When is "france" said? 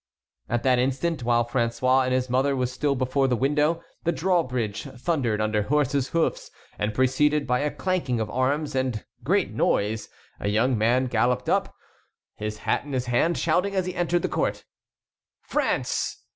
15.43-16.23